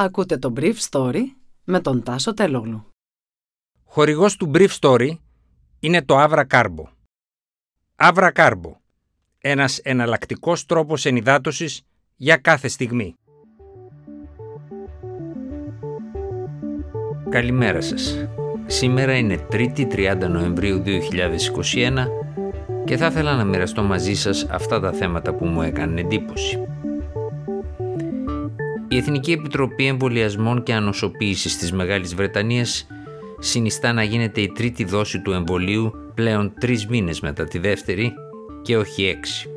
Ακούτε 0.00 0.38
το 0.38 0.52
Brief 0.56 0.74
Story 0.90 1.22
με 1.64 1.80
τον 1.80 2.02
Τάσο 2.02 2.34
Τελόγλου. 2.34 2.86
Χορηγός 3.84 4.36
του 4.36 4.50
Brief 4.54 4.68
Story 4.80 5.10
είναι 5.80 6.02
το 6.02 6.14
Avra 6.18 6.44
Carbo. 6.46 6.84
Avra 7.96 8.32
Carbo. 8.32 8.72
Ένας 9.38 9.78
εναλλακτικός 9.78 10.66
τρόπος 10.66 11.04
ενυδάτωσης 11.04 11.82
για 12.16 12.36
κάθε 12.36 12.68
στιγμή. 12.68 13.14
Καλημέρα 17.28 17.80
σας. 17.80 18.28
Σήμερα 18.66 19.16
είναι 19.16 19.46
3η 19.52 19.86
30 19.86 20.28
Νοεμβρίου 20.28 20.82
2021 20.82 22.08
και 22.84 22.96
θα 22.96 23.06
ήθελα 23.06 23.36
να 23.36 23.44
μοιραστώ 23.44 23.82
μαζί 23.82 24.14
σας 24.14 24.46
αυτά 24.50 24.80
τα 24.80 24.92
θέματα 24.92 25.34
που 25.34 25.46
μου 25.46 25.62
έκανε 25.62 26.00
εντύπωση. 26.00 26.67
Η 28.98 29.00
Εθνική 29.00 29.32
Επιτροπή 29.32 29.86
Εμβολιασμών 29.86 30.62
και 30.62 30.74
Ανοσοποίησης 30.74 31.58
της 31.58 31.72
Μεγάλης 31.72 32.14
Βρετανίας 32.14 32.86
συνιστά 33.38 33.92
να 33.92 34.02
γίνεται 34.02 34.40
η 34.40 34.48
τρίτη 34.48 34.84
δόση 34.84 35.20
του 35.20 35.32
εμβολίου 35.32 35.92
πλέον 36.14 36.52
τρεις 36.60 36.86
μήνες 36.86 37.20
μετά 37.20 37.44
τη 37.44 37.58
δεύτερη 37.58 38.12
και 38.62 38.76
όχι 38.76 39.04
έξι. 39.04 39.48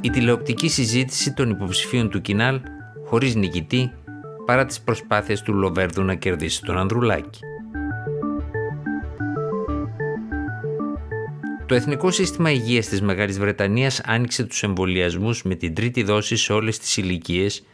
Η 0.00 0.10
τηλεοπτική 0.10 0.68
συζήτηση 0.68 1.32
των 1.34 1.50
υποψηφίων 1.50 2.10
του 2.10 2.20
Κινάλ 2.20 2.60
χωρίς 3.06 3.34
νικητή 3.34 3.92
παρά 4.46 4.64
τις 4.64 4.80
προσπάθειες 4.80 5.42
του 5.42 5.54
Λοβέρδου 5.54 6.02
να 6.02 6.14
κερδίσει 6.14 6.62
τον 6.62 6.78
Ανδρουλάκη. 6.78 7.40
Το 11.68 11.74
Εθνικό 11.74 12.10
Σύστημα 12.10 12.50
Υγείας 12.50 12.86
της 12.88 13.02
Μεγάλης 13.02 13.38
Βρετανίας 13.38 14.00
άνοιξε 14.00 14.44
τους 14.44 14.62
εμβολιασμούς 14.62 15.42
με 15.42 15.54
την 15.54 15.74
τρίτη 15.74 16.02
δόση 16.02 16.36
σε 16.36 16.52
όλες 16.52 16.78
τις 16.78 16.96
ηλικίες, 16.96 17.66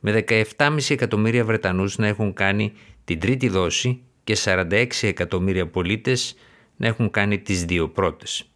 με 0.00 0.12
17,5 0.12 0.90
εκατομμύρια 0.94 1.44
Βρετανούς 1.44 1.98
να 1.98 2.06
έχουν 2.06 2.32
κάνει 2.32 2.72
την 3.04 3.20
τρίτη 3.20 3.48
δόση 3.48 4.02
και 4.24 4.36
46 4.44 4.86
εκατομμύρια 5.00 5.66
πολίτες 5.66 6.34
να 6.76 6.86
έχουν 6.86 7.10
κάνει 7.10 7.38
τις 7.38 7.64
δύο 7.64 7.88
πρώτες. 7.88 8.50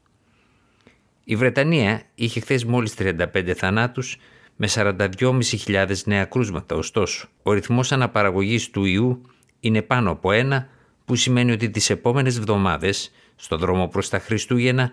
Η 1.24 1.36
Βρετανία 1.36 2.02
είχε 2.14 2.40
χθες 2.40 2.64
μόλις 2.64 2.94
35 2.94 3.52
θανάτους 3.56 4.16
με 4.56 4.68
42.500 4.74 5.94
νέα 6.04 6.24
κρούσματα. 6.24 6.76
Ωστόσο, 6.76 7.28
ο 7.42 7.52
ρυθμός 7.52 7.92
αναπαραγωγής 7.92 8.70
του 8.70 8.84
ιού 8.84 9.22
είναι 9.60 9.82
πάνω 9.82 10.10
από 10.10 10.32
ένα, 10.32 10.68
που 11.12 11.18
σημαίνει 11.18 11.52
ότι 11.52 11.70
τις 11.70 11.90
επόμενες 11.90 12.36
εβδομάδες, 12.36 13.10
στο 13.36 13.56
δρόμο 13.56 13.88
προς 13.88 14.08
τα 14.08 14.18
Χριστούγεννα, 14.18 14.92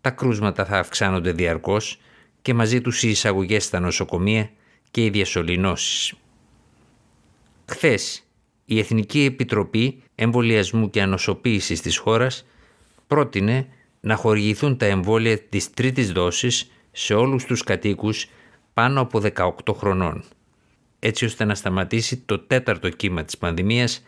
τα 0.00 0.10
κρούσματα 0.10 0.64
θα 0.64 0.78
αυξάνονται 0.78 1.32
διαρκώς 1.32 2.00
και 2.42 2.54
μαζί 2.54 2.80
τους 2.80 3.02
οι 3.02 3.08
εισαγωγές 3.08 3.64
στα 3.64 3.80
νοσοκομεία 3.80 4.50
και 4.90 5.04
οι 5.04 5.10
διασωληνώσεις. 5.10 6.14
Χθες, 7.66 8.26
η 8.64 8.78
Εθνική 8.78 9.20
Επιτροπή 9.24 10.02
Εμβολιασμού 10.14 10.90
και 10.90 11.02
Ανοσοποίησης 11.02 11.80
της 11.80 11.96
χώρας 11.96 12.46
πρότεινε 13.06 13.66
να 14.00 14.16
χορηγηθούν 14.16 14.76
τα 14.76 14.86
εμβόλια 14.86 15.38
της 15.38 15.70
τρίτης 15.70 16.12
δόσης 16.12 16.70
σε 16.92 17.14
όλους 17.14 17.44
τους 17.44 17.62
κατοίκους 17.62 18.26
πάνω 18.74 19.00
από 19.00 19.18
18 19.18 19.74
χρονών, 19.74 20.24
έτσι 20.98 21.24
ώστε 21.24 21.44
να 21.44 21.54
σταματήσει 21.54 22.16
το 22.16 22.38
τέταρτο 22.38 22.88
κύμα 22.88 23.24
της 23.24 23.38
πανδημίας, 23.38 24.02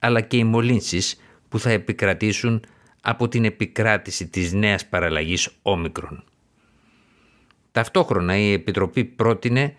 αλλά 0.00 0.20
και 0.20 0.36
οι 0.36 0.44
μολύνσεις 0.44 1.20
που 1.48 1.58
θα 1.58 1.70
επικρατήσουν 1.70 2.64
από 3.02 3.28
την 3.28 3.44
επικράτηση 3.44 4.28
της 4.28 4.52
νέας 4.52 4.86
παραλλαγής 4.86 5.48
όμικρον. 5.62 6.24
Ταυτόχρονα 7.72 8.36
η 8.36 8.52
Επιτροπή 8.52 9.04
πρότεινε 9.04 9.74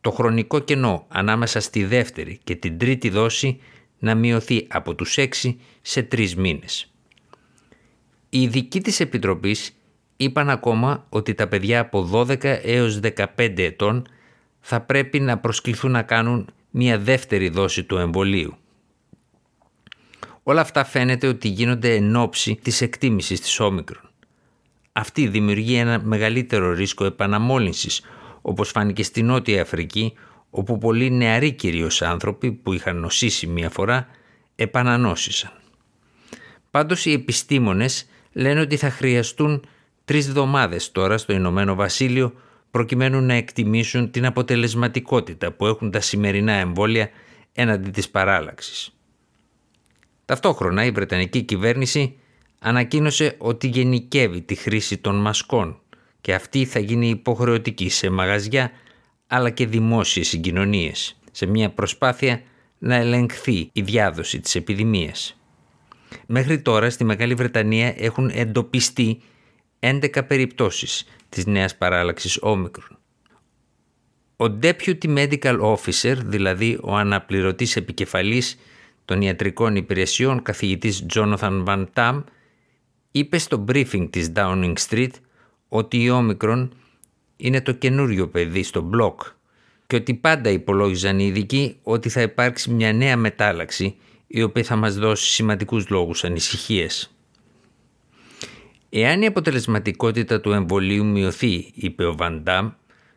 το 0.00 0.10
χρονικό 0.10 0.58
κενό 0.58 1.06
ανάμεσα 1.08 1.60
στη 1.60 1.84
δεύτερη 1.84 2.40
και 2.44 2.54
την 2.54 2.78
τρίτη 2.78 3.08
δόση 3.08 3.60
να 3.98 4.14
μειωθεί 4.14 4.66
από 4.70 4.94
τους 4.94 5.16
6 5.18 5.26
σε 5.80 6.08
3 6.12 6.34
μήνες. 6.34 6.92
Οι 8.30 8.42
ειδικοί 8.42 8.80
της 8.80 9.00
Επιτροπής 9.00 9.76
είπαν 10.16 10.50
ακόμα 10.50 11.06
ότι 11.08 11.34
τα 11.34 11.48
παιδιά 11.48 11.80
από 11.80 12.10
12 12.12 12.44
έως 12.62 13.00
15 13.16 13.58
ετών 13.58 14.06
θα 14.60 14.80
πρέπει 14.80 15.20
να 15.20 15.38
προσκληθούν 15.38 15.90
να 15.90 16.02
κάνουν 16.02 16.48
μια 16.70 16.98
δεύτερη 16.98 17.48
δόση 17.48 17.84
του 17.84 17.96
εμβολίου. 17.96 18.56
Όλα 20.48 20.60
αυτά 20.60 20.84
φαίνεται 20.84 21.26
ότι 21.26 21.48
γίνονται 21.48 21.94
εν 21.94 22.16
ώψη 22.16 22.58
της 22.62 22.80
εκτίμησης 22.80 23.40
της 23.40 23.60
όμικρον. 23.60 24.10
Αυτή 24.92 25.28
δημιουργεί 25.28 25.74
ένα 25.74 26.00
μεγαλύτερο 26.02 26.72
ρίσκο 26.72 27.04
επαναμόλυνσης, 27.04 28.02
όπως 28.42 28.70
φάνηκε 28.70 29.02
στη 29.02 29.22
Νότια 29.22 29.62
Αφρική, 29.62 30.12
όπου 30.50 30.78
πολλοί 30.78 31.10
νεαροί 31.10 31.52
κυρίως 31.52 32.02
άνθρωποι 32.02 32.52
που 32.52 32.72
είχαν 32.72 32.96
νοσήσει 32.96 33.46
μία 33.46 33.70
φορά 33.70 34.06
επανανόσησαν. 34.54 35.52
Πάντως 36.70 37.06
οι 37.06 37.12
επιστήμονες 37.12 38.06
λένε 38.32 38.60
ότι 38.60 38.76
θα 38.76 38.90
χρειαστούν 38.90 39.66
τρεις 40.04 40.28
εβδομάδες 40.28 40.92
τώρα 40.92 41.18
στο 41.18 41.32
Ηνωμένο 41.32 41.74
Βασίλειο 41.74 42.34
προκειμένου 42.70 43.20
να 43.20 43.34
εκτιμήσουν 43.34 44.10
την 44.10 44.26
αποτελεσματικότητα 44.26 45.52
που 45.52 45.66
έχουν 45.66 45.90
τα 45.90 46.00
σημερινά 46.00 46.52
εμβόλια 46.52 47.10
έναντι 47.52 47.90
της 47.90 48.08
παράλλαξης. 48.08 48.92
Ταυτόχρονα 50.28 50.84
η 50.84 50.90
Βρετανική 50.90 51.42
κυβέρνηση 51.42 52.16
ανακοίνωσε 52.58 53.34
ότι 53.38 53.66
γενικεύει 53.66 54.40
τη 54.40 54.54
χρήση 54.54 54.98
των 54.98 55.20
μασκών 55.20 55.80
και 56.20 56.34
αυτή 56.34 56.64
θα 56.64 56.78
γίνει 56.78 57.08
υποχρεωτική 57.08 57.88
σε 57.88 58.10
μαγαζιά 58.10 58.70
αλλά 59.26 59.50
και 59.50 59.66
δημόσιες 59.66 60.28
συγκοινωνίες 60.28 61.18
σε 61.32 61.46
μια 61.46 61.70
προσπάθεια 61.70 62.42
να 62.78 62.94
ελεγχθεί 62.94 63.70
η 63.72 63.82
διάδοση 63.82 64.40
της 64.40 64.54
επιδημίας. 64.54 65.40
Μέχρι 66.26 66.60
τώρα 66.60 66.90
στη 66.90 67.04
Μεγάλη 67.04 67.34
Βρετανία 67.34 67.94
έχουν 67.96 68.30
εντοπιστεί 68.34 69.20
11 69.80 70.26
περιπτώσεις 70.26 71.04
της 71.28 71.46
νέας 71.46 71.76
παράλλαξης 71.76 72.38
όμικρον. 72.40 72.98
Ο 74.36 74.44
Deputy 74.62 75.16
Medical 75.16 75.60
Officer, 75.60 76.16
δηλαδή 76.24 76.78
ο 76.82 76.96
αναπληρωτής 76.96 77.76
επικεφαλής 77.76 78.58
των 79.08 79.22
ιατρικών 79.22 79.76
υπηρεσιών 79.76 80.42
καθηγητής 80.42 81.06
Jonathan 81.14 81.64
Van 81.64 81.86
Tam, 81.94 82.24
είπε 83.10 83.38
στο 83.38 83.64
briefing 83.68 84.08
της 84.10 84.32
Downing 84.34 84.74
Street 84.88 85.10
ότι 85.68 86.02
η 86.02 86.10
όμικρον 86.10 86.74
είναι 87.36 87.60
το 87.60 87.72
καινούριο 87.72 88.28
παιδί 88.28 88.62
στο 88.62 88.80
μπλοκ 88.80 89.20
και 89.86 89.96
ότι 89.96 90.14
πάντα 90.14 90.50
υπολόγιζαν 90.50 91.18
οι 91.18 91.24
ειδικοί 91.26 91.76
ότι 91.82 92.08
θα 92.08 92.20
υπάρξει 92.20 92.70
μια 92.70 92.92
νέα 92.92 93.16
μετάλλαξη 93.16 93.96
η 94.26 94.42
οποία 94.42 94.62
θα 94.62 94.76
μας 94.76 94.96
δώσει 94.96 95.30
σημαντικούς 95.30 95.88
λόγους 95.88 96.24
ανησυχίες. 96.24 97.14
Εάν 98.90 99.22
η 99.22 99.26
αποτελεσματικότητα 99.26 100.40
του 100.40 100.52
εμβολίου 100.52 101.04
μειωθεί, 101.04 101.70
είπε 101.74 102.04
ο 102.04 102.14
Βαντάμ, 102.16 102.70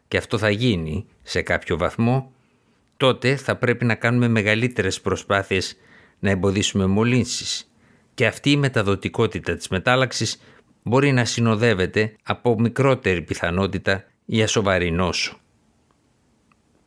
και 0.07 0.17
αυτό 0.17 0.37
θα 0.37 0.49
γίνει 0.49 1.05
σε 1.23 1.41
κάποιο 1.41 1.77
βαθμό, 1.77 2.31
τότε 3.01 3.35
θα 3.35 3.55
πρέπει 3.55 3.85
να 3.85 3.95
κάνουμε 3.95 4.27
μεγαλύτερες 4.27 5.01
προσπάθειες 5.01 5.77
να 6.19 6.29
εμποδίσουμε 6.29 6.85
μολύνσεις 6.85 7.71
και 8.13 8.25
αυτή 8.25 8.51
η 8.51 8.57
μεταδοτικότητα 8.57 9.55
της 9.55 9.67
μετάλλαξης 9.67 10.41
μπορεί 10.83 11.11
να 11.11 11.25
συνοδεύεται 11.25 12.15
από 12.23 12.59
μικρότερη 12.59 13.21
πιθανότητα 13.21 14.03
για 14.25 14.47
σοβαρή 14.47 14.91
νόσο. 14.91 15.37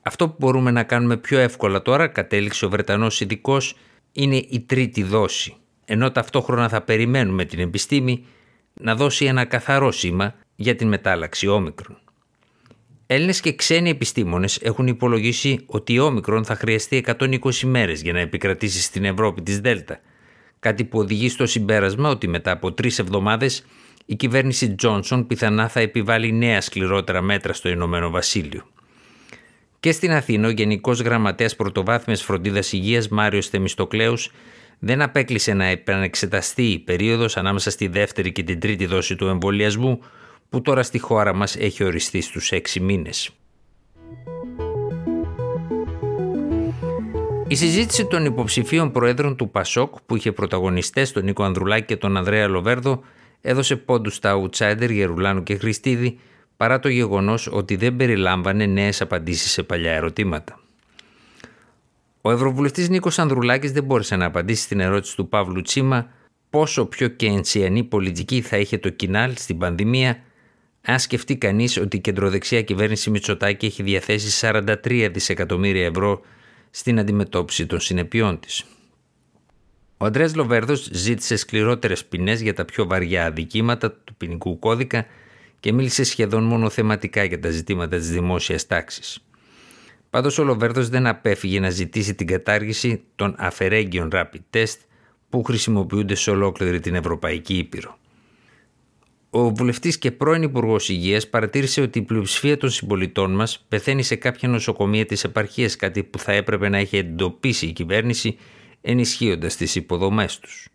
Αυτό 0.02 0.28
που 0.28 0.36
μπορούμε 0.38 0.70
να 0.70 0.82
κάνουμε 0.82 1.16
πιο 1.16 1.38
εύκολα 1.38 1.82
τώρα, 1.82 2.06
κατέληξε 2.06 2.64
ο 2.64 2.68
Βρετανός 2.68 3.20
ειδικός, 3.20 3.76
είναι 4.12 4.36
η 4.36 4.64
τρίτη 4.66 5.02
δόση, 5.02 5.56
ενώ 5.84 6.10
ταυτόχρονα 6.10 6.68
θα 6.68 6.82
περιμένουμε 6.82 7.44
την 7.44 7.58
επιστήμη 7.58 8.26
να 8.74 8.94
δώσει 8.94 9.24
ένα 9.24 9.44
καθαρό 9.44 9.92
σήμα 9.92 10.34
για 10.54 10.74
την 10.74 10.88
μετάλλαξη 10.88 11.46
όμικρον. 11.46 11.98
Έλληνες 13.06 13.40
και 13.40 13.54
ξένοι 13.54 13.90
επιστήμονες 13.90 14.58
έχουν 14.62 14.86
υπολογίσει 14.86 15.60
ότι 15.66 15.92
η 15.92 15.98
όμικρον 15.98 16.44
θα 16.44 16.54
χρειαστεί 16.54 17.04
120 17.18 17.36
μέρες 17.62 18.02
για 18.02 18.12
να 18.12 18.20
επικρατήσει 18.20 18.82
στην 18.82 19.04
Ευρώπη 19.04 19.42
της 19.42 19.60
Δέλτα, 19.60 20.00
κάτι 20.60 20.84
που 20.84 20.98
οδηγεί 20.98 21.28
στο 21.28 21.46
συμπέρασμα 21.46 22.08
ότι 22.08 22.28
μετά 22.28 22.50
από 22.50 22.72
τρεις 22.72 22.98
εβδομάδες 22.98 23.64
η 24.06 24.14
κυβέρνηση 24.14 24.74
Τζόνσον 24.74 25.26
πιθανά 25.26 25.68
θα 25.68 25.80
επιβάλλει 25.80 26.32
νέα 26.32 26.60
σκληρότερα 26.60 27.22
μέτρα 27.22 27.52
στο 27.52 27.68
Ηνωμένο 27.68 28.10
Βασίλειο. 28.10 28.66
Και 29.80 29.92
στην 29.92 30.12
Αθήνα, 30.12 30.48
ο 30.48 30.50
Γενικός 30.50 31.00
Γραμματέας 31.00 31.56
Πρωτοβάθμιας 31.56 32.22
Φροντίδας 32.22 32.72
Υγείας 32.72 33.08
Μάριος 33.08 33.48
Θεμιστοκλέους 33.48 34.30
δεν 34.78 35.02
απέκλεισε 35.02 35.52
να 35.52 35.64
επανεξεταστεί 35.64 36.62
η 36.62 36.78
περίοδος 36.78 37.36
ανάμεσα 37.36 37.70
στη 37.70 37.86
δεύτερη 37.86 38.32
και 38.32 38.42
την 38.42 38.60
τρίτη 38.60 38.86
δόση 38.86 39.16
του 39.16 39.26
εμβολιασμού, 39.26 40.00
που 40.54 40.62
τώρα 40.62 40.82
στη 40.82 40.98
χώρα 40.98 41.34
μας 41.34 41.56
έχει 41.56 41.84
οριστεί 41.84 42.20
στους 42.20 42.52
έξι 42.52 42.80
μήνες. 42.80 43.30
Η 47.48 47.54
συζήτηση 47.54 48.06
των 48.06 48.24
υποψηφίων 48.24 48.92
προέδρων 48.92 49.36
του 49.36 49.50
Πασόκ 49.50 49.94
που 50.06 50.16
είχε 50.16 50.32
πρωταγωνιστές 50.32 51.12
τον 51.12 51.24
Νίκο 51.24 51.44
Ανδρουλάκη 51.44 51.86
και 51.86 51.96
τον 51.96 52.16
Ανδρέα 52.16 52.48
Λοβέρδο 52.48 53.02
έδωσε 53.40 53.76
πόντους 53.76 54.14
στα 54.14 54.40
outsider 54.40 54.90
Γερουλάνου 54.90 55.42
και 55.42 55.56
Χριστίδη 55.56 56.18
παρά 56.56 56.78
το 56.78 56.88
γεγονός 56.88 57.48
ότι 57.52 57.76
δεν 57.76 57.96
περιλάμβανε 57.96 58.66
νέες 58.66 59.00
απαντήσεις 59.00 59.50
σε 59.50 59.62
παλιά 59.62 59.92
ερωτήματα. 59.92 60.60
Ο 62.20 62.30
Ευρωβουλευτής 62.30 62.88
Νίκος 62.88 63.18
Ανδρουλάκης 63.18 63.72
δεν 63.72 63.84
μπόρεσε 63.84 64.16
να 64.16 64.24
απαντήσει 64.24 64.62
στην 64.62 64.80
ερώτηση 64.80 65.16
του 65.16 65.28
Παύλου 65.28 65.62
Τσίμα 65.62 66.06
πόσο 66.50 66.86
πιο 66.86 67.08
κενσιανή 67.08 67.84
πολιτική 67.84 68.40
θα 68.40 68.56
είχε 68.56 68.78
το 68.78 68.88
κοινάλ 68.88 69.36
στην 69.36 69.58
πανδημία, 69.58 70.18
αν 70.86 70.98
σκεφτεί 70.98 71.36
κανείς 71.36 71.76
ότι 71.76 71.96
η 71.96 72.00
κεντροδεξιά 72.00 72.62
κυβέρνηση 72.62 73.10
Μητσοτάκη 73.10 73.66
έχει 73.66 73.82
διαθέσει 73.82 74.48
43 74.52 75.08
δισεκατομμύρια 75.12 75.84
ευρώ 75.84 76.20
στην 76.70 76.98
αντιμετώπιση 76.98 77.66
των 77.66 77.80
συνεπειών 77.80 78.40
της. 78.40 78.64
Ο 79.96 80.04
Αντρέα 80.04 80.30
Λοβέρδος 80.34 80.88
ζήτησε 80.92 81.36
σκληρότερες 81.36 82.04
ποινές 82.04 82.40
για 82.40 82.54
τα 82.54 82.64
πιο 82.64 82.86
βαριά 82.86 83.26
αδικήματα 83.26 83.92
του 83.92 84.14
ποινικού 84.14 84.58
κώδικα 84.58 85.06
και 85.60 85.72
μίλησε 85.72 86.04
σχεδόν 86.04 86.44
μόνο 86.44 86.70
θεματικά 86.70 87.24
για 87.24 87.40
τα 87.40 87.50
ζητήματα 87.50 87.96
της 87.96 88.10
δημόσιας 88.10 88.66
τάξης. 88.66 89.18
Πάντως 90.10 90.38
ο 90.38 90.44
Λοβέρδος 90.44 90.88
δεν 90.88 91.06
απέφυγε 91.06 91.60
να 91.60 91.70
ζητήσει 91.70 92.14
την 92.14 92.26
κατάργηση 92.26 93.02
των 93.16 93.34
αφαιρέγγιων 93.38 94.10
rapid 94.12 94.40
test 94.50 94.76
που 95.28 95.42
χρησιμοποιούνται 95.42 96.14
σε 96.14 96.30
ολόκληρη 96.30 96.80
την 96.80 96.94
Ευρωπαϊκή 96.94 97.54
Ήπειρο. 97.54 97.98
Ο 99.36 99.50
βουλευτής 99.50 99.98
και 99.98 100.10
πρώην 100.10 100.42
Υπουργός 100.42 100.88
Υγείας 100.88 101.28
παρατήρησε 101.28 101.80
ότι 101.80 101.98
η 101.98 102.02
πλειοψηφία 102.02 102.56
των 102.56 102.70
συμπολιτών 102.70 103.34
μας 103.34 103.64
πεθαίνει 103.68 104.02
σε 104.02 104.16
κάποια 104.16 104.48
νοσοκομεία 104.48 105.06
της 105.06 105.24
επαρχίας, 105.24 105.76
κάτι 105.76 106.02
που 106.02 106.18
θα 106.18 106.32
έπρεπε 106.32 106.68
να 106.68 106.78
έχει 106.78 106.96
εντοπίσει 106.96 107.66
η 107.66 107.72
κυβέρνηση 107.72 108.36
ενισχύοντας 108.80 109.56
τις 109.56 109.74
υποδομές 109.74 110.38
τους. 110.38 110.68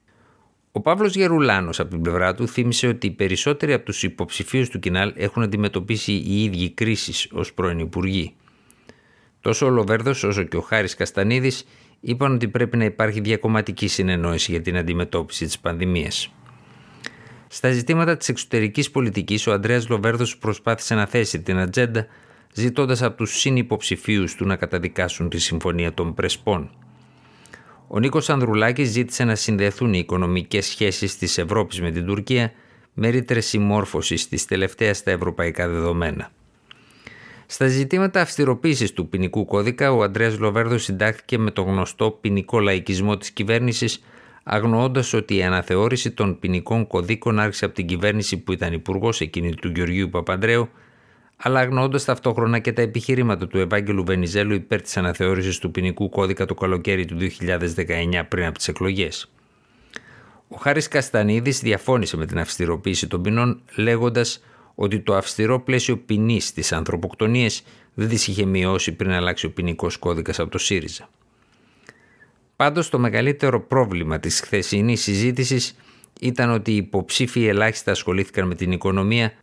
Ο 0.72 0.82
Παύλος 0.82 1.16
Γερουλάνος, 1.16 1.80
από 1.80 1.90
την 1.90 2.02
πλευρά 2.02 2.36
του, 2.36 2.48
θύμισε 2.48 2.88
ότι 2.88 3.08
οι 3.08 3.12
περισσότεροι 3.12 3.74
από 3.74 3.86
τους 3.86 4.04
υποψηφίους 4.04 4.70
του 4.70 4.80
Κινάλ 4.80 5.14
έχουν 5.16 5.44
αντιμετωπίσει 5.44 6.12
οι 6.12 6.44
ίδιοι 6.44 6.70
κρίσεις 6.70 7.28
ως 7.32 7.54
πρώην 7.54 7.80
Υπουργοί. 7.80 8.34
Τόσο 9.42 9.66
ο 9.66 9.70
Λοβέρδος 9.70 10.24
όσο 10.24 10.44
και 10.44 10.58
ο 10.58 10.62
Χάρης 10.62 10.96
Καστανίδης 10.96 11.64
είπαν 12.00 12.34
ότι 12.34 12.48
πρέπει 12.48 12.78
να 12.78 12.86
υπάρχει 12.86 13.20
διακομματική 13.20 13.88
συνεννόηση 13.88 14.52
για 14.52 14.62
την 14.62 14.78
αντιμετώπιση 14.78 15.46
της 15.46 15.60
πανδημίας. 15.60 16.34
Στα 17.52 17.72
ζητήματα 17.72 18.18
της 18.18 18.30
εξωτερικής 18.30 18.92
πολιτικής, 18.92 19.48
ο 19.48 19.52
Ανδρέας 19.52 19.90
Λοβέρδος 19.90 20.38
προσπάθησε 20.38 20.96
να 20.96 21.06
θέσει 21.06 21.42
την 21.42 21.58
ατζέντα, 21.58 22.06
ζητώντας 22.54 23.02
από 23.02 23.18
τους 23.18 23.40
συνυποψηφίους 23.40 24.36
του 24.36 24.46
να 24.46 24.56
καταδικάσουν 24.56 25.30
τη 25.30 25.40
Συμφωνία 25.40 25.94
των 25.94 26.14
Πρεσπών. 26.14 26.70
Ο 27.88 28.00
Νίκος 28.00 28.30
Ανδρουλάκης 28.30 28.90
ζήτησε 28.90 29.24
να 29.24 29.36
συνδεθούν 29.36 29.94
οι 29.94 30.00
οικονομικές 30.00 30.66
σχέσεις 30.66 31.18
της 31.18 31.38
Ευρώπης 31.38 31.82
με 31.82 31.92
την 31.92 32.06
Τουρκία 32.06 32.52
με 32.94 33.10
ρήτρες 33.10 33.46
συμμόρφωσης 33.46 34.28
της 34.28 34.46
τελευταίας 34.46 34.98
στα 34.98 35.12
ευρωπαϊκά 35.12 35.68
δεδομένα. 35.68 36.32
Στα 37.46 37.68
ζητήματα 37.68 38.22
αυστηροποίησης 38.22 38.94
του 38.94 39.10
ποινικού 39.10 39.46
κώδικα, 39.46 39.92
ο 39.92 40.04
Αντρέα 40.04 40.34
Λοβέρδος 40.38 40.84
συντάχθηκε 40.84 41.38
με 41.38 41.52
το 41.52 41.62
γνωστό 41.62 42.12
ποινικό 42.12 42.60
λαϊκισμό 42.60 43.18
της 43.18 43.32
κυβέρνησης, 43.32 44.04
αγνοώντας 44.52 45.14
ότι 45.14 45.36
η 45.36 45.44
αναθεώρηση 45.44 46.12
των 46.12 46.40
ποινικών 46.40 46.88
κωδίκων 46.88 47.40
άρχισε 47.40 47.66
από 47.66 47.74
την 47.74 47.86
κυβέρνηση 47.88 48.38
που 48.38 48.52
ήταν 48.52 48.74
υπουργός 48.74 49.22
εκείνη 49.22 49.54
του 49.54 49.72
Γεωργίου 49.76 50.10
Παπαντρέου, 50.10 50.70
αλλά 51.38 51.60
αγνοώντας 51.60 52.06
ταυτόχρονα 52.06 52.60
και 52.60 52.74
τα 52.74 52.82
επιχειρήματα 52.82 53.48
του 53.48 53.58
Ευάγγελου 53.58 54.04
Βενιζέλου 54.04 54.54
υπέρ 54.54 54.82
της 54.82 54.98
αναθεώρησης 54.98 55.58
του 55.58 55.72
ποινικού 55.72 56.10
κώδικα 56.10 56.46
το 56.46 56.54
καλοκαίρι 56.54 57.06
του 57.06 57.18
2019 57.18 58.24
πριν 58.28 58.46
από 58.46 58.58
τις 58.58 58.68
εκλογές. 58.68 59.32
Ο 60.48 60.56
Χάρης 60.56 60.88
Καστανίδης 60.88 61.60
διαφώνησε 61.60 62.18
με 62.18 62.26
την 62.26 62.40
αυστηροποίηση 62.40 63.08
των 63.08 63.22
ποινών, 63.22 63.62
λέγοντας 63.76 64.44
ότι 64.76 65.00
το 65.00 65.16
αυστηρό 65.16 65.60
πλαίσιο 65.60 65.98
ποινής 65.98 66.54
της 66.54 66.72
ανθρωποκτονίας 66.72 67.64
δεν 67.94 68.08
τις 68.08 68.28
είχε 68.28 68.46
μειώσει 68.46 68.92
πριν 68.92 69.12
αλλάξει 69.12 69.46
ο 69.46 69.52
ποινικός 69.52 69.98
κώδικας 69.98 70.40
από 70.40 70.52
το 70.52 70.58
ΣΥΡΙΖΑ. 70.58 71.10
Πάντως, 72.60 72.90
το 72.90 73.00
μεγαλύτερο 73.00 73.62
πρόβλημα 73.62 74.20
της 74.20 74.40
χθεσινής 74.42 75.02
συζήτησης 75.02 75.76
ήταν 76.20 76.50
ότι 76.50 76.72
οι 76.72 76.76
υποψήφοι 76.76 77.46
ελάχιστα 77.46 77.92
ασχολήθηκαν 77.92 78.48
με 78.48 78.56
την 78.56 78.72
οικονομία, 78.72 79.34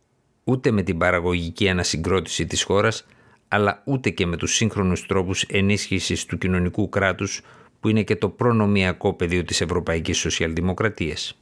ούτε 0.43 0.71
με 0.71 0.81
την 0.81 0.97
παραγωγική 0.97 1.69
ανασυγκρότηση 1.69 2.45
της 2.45 2.63
χώρας, 2.63 3.05
αλλά 3.47 3.81
ούτε 3.85 4.09
και 4.09 4.25
με 4.25 4.37
τους 4.37 4.55
σύγχρονους 4.55 5.05
τρόπους 5.05 5.41
ενίσχυσης 5.41 6.25
του 6.25 6.37
κοινωνικού 6.37 6.89
κράτους, 6.89 7.41
που 7.79 7.89
είναι 7.89 8.03
και 8.03 8.15
το 8.15 8.29
προνομιακό 8.29 9.13
πεδίο 9.13 9.43
της 9.43 9.61
Ευρωπαϊκής 9.61 10.17
Σοσιαλδημοκρατίας. 10.17 11.37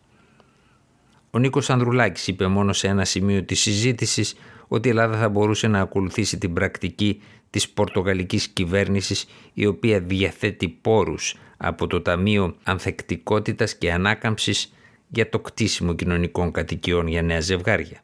Ο 1.32 1.40
Νίκος 1.40 1.70
Ανδρουλάκης 1.70 2.28
είπε 2.28 2.48
μόνο 2.48 2.74
σε 2.74 2.88
ένα 2.88 3.06
σημείο 3.06 3.44
της 3.44 3.60
συζήτησης 3.60 4.36
ότι 4.68 4.88
η 4.88 4.92
Ελλάδα 4.92 5.18
θα 5.18 5.30
μπορούσε 5.30 5.68
να 5.68 5.80
ακολουθήσει 5.80 6.38
την 6.38 6.54
πρακτική 6.54 7.22
της 7.50 7.70
πορτογαλικής 7.70 8.48
κυβέρνησης, 8.48 9.26
η 9.54 9.66
οποία 9.66 10.00
διαθέτει 10.00 10.68
πόρους 10.68 11.36
από 11.58 11.88
το 11.88 12.02
Ταμείο 12.02 12.56
Ανθεκτικότητας 12.64 13.76
και 13.76 13.92
Ανάκαμψης 13.92 14.74
για 15.08 15.30
το 15.30 15.40
κτίσιμο 15.40 15.94
κοινωνικών 15.94 16.52
κατοικιών 16.52 17.08
για 17.08 17.22
νέα 17.22 17.40
ζευγάρια. 17.40 18.04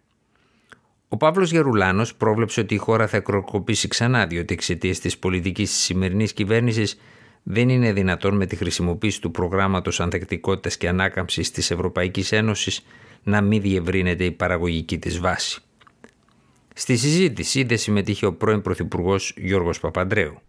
Ο 1.10 1.18
Παύλος 1.18 1.52
Γερουλάνος 1.52 2.16
πρόβλεψε 2.16 2.60
ότι 2.60 2.74
η 2.74 2.78
χώρα 2.78 3.08
θα 3.08 3.20
κροκοπήσει 3.20 3.88
ξανά, 3.88 4.28
διότι 4.28 4.54
εξαιτίας 4.54 5.00
της 5.00 5.18
πολιτικής 5.18 5.70
της 5.70 5.80
σημερινής 5.80 6.34
κυβέρνησης 6.34 7.00
δεν 7.44 7.70
είναι 7.70 7.94
δυνατόν 7.94 8.36
με 8.36 8.46
τη 8.46 8.56
χρησιμοποίηση 8.56 9.22
του 9.22 9.32
προγράμματος 9.32 10.00
ανθεκτικότητας 10.00 10.78
και 10.78 10.88
ανάκαμψης 10.88 11.52
της 11.52 11.72
Ευρωπαϊκής 11.72 12.32
Ένωσης 12.32 12.86
να 13.24 13.42
μην 13.42 13.62
διευρύνεται 13.62 14.24
η 14.24 14.32
παραγωγική 14.32 14.98
της 14.98 15.20
βάση. 15.20 15.62
Στη 16.74 16.98
συζήτηση 16.98 17.64
δεν 17.64 17.78
συμμετείχε 17.78 18.26
ο 18.26 18.34
πρώην 18.34 18.62
Πρωθυπουργός 18.62 19.34
Γιώργος 19.38 19.80
Παπαντρέου. 19.80 20.42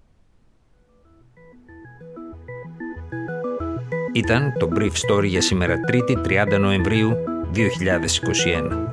Ήταν 4.15 4.53
το 4.59 4.69
Brief 4.75 4.93
Story 5.09 5.25
για 5.25 5.41
σήμερα 5.41 5.77
3η 5.91 6.27
30 6.55 6.59
Νοεμβρίου 6.61 7.17
2021. 7.55 8.92